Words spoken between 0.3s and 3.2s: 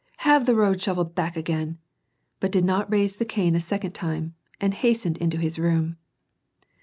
the road shovelled back again," but did not raise